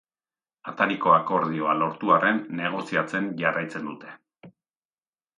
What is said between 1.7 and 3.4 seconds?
lortu arren, negoziatzen